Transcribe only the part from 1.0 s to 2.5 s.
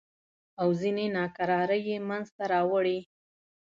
ناکرارۍ یې منځته